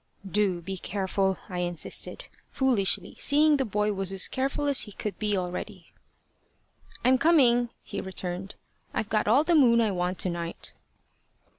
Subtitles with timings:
[0.27, 5.19] "Do be careful," I insisted foolishly, seeing the boy was as careful as he could
[5.19, 5.93] be already.
[7.05, 8.55] "I'm coming," he returned.
[8.95, 10.73] "I've got all the moon I want to night."